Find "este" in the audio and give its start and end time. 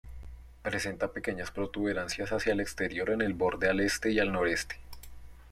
3.81-4.09